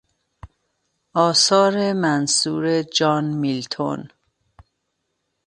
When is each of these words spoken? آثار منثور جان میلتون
آثار 1.13 1.93
منثور 1.93 2.81
جان 2.81 3.23
میلتون 3.25 4.07